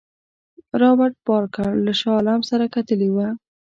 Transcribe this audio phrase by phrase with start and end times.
[0.81, 3.27] رابرټ بارکر له شاه عالم سره کتلي وه.